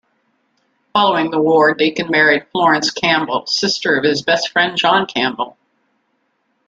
[0.93, 5.55] Following the war, Deacon married Florence Campbell, sister of his best friend John Campbell.